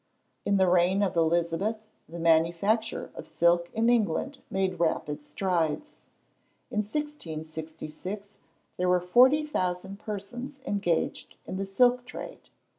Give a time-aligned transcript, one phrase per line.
[0.45, 1.77] In the reign of Elizabeth,
[2.09, 6.05] the manufacture of silk in England made rapid strides.
[6.71, 8.39] In 1666,
[8.77, 12.49] there were 40,000 persons engaged in the silk trade.